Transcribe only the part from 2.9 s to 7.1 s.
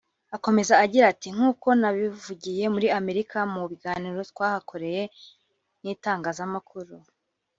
Amerika mu biganiro twahakoreye n’itangazamakuru